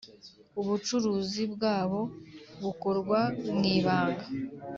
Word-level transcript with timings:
ubucuruzi 0.59 1.43
bwabo 1.53 2.01
bukorwa 2.61 3.19
mwibanga. 3.55 4.25